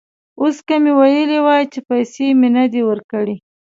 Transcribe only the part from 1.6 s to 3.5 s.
چې پیسې مې نه دي ورکړي.